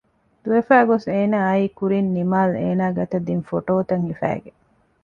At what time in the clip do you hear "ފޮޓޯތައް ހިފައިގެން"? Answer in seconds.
3.49-4.59